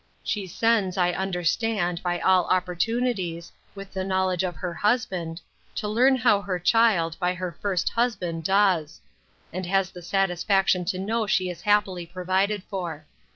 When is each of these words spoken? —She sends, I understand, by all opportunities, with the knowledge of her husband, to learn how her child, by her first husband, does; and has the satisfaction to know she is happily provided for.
—She 0.23 0.47
sends, 0.47 0.97
I 0.97 1.11
understand, 1.11 2.01
by 2.01 2.19
all 2.19 2.45
opportunities, 2.47 3.51
with 3.75 3.93
the 3.93 4.03
knowledge 4.03 4.41
of 4.43 4.55
her 4.55 4.73
husband, 4.73 5.41
to 5.75 5.87
learn 5.87 6.15
how 6.15 6.41
her 6.41 6.57
child, 6.57 7.15
by 7.19 7.35
her 7.35 7.51
first 7.61 7.87
husband, 7.89 8.43
does; 8.43 8.99
and 9.53 9.67
has 9.67 9.91
the 9.91 10.01
satisfaction 10.01 10.85
to 10.85 10.97
know 10.97 11.27
she 11.27 11.51
is 11.51 11.61
happily 11.61 12.07
provided 12.07 12.63
for. 12.63 13.05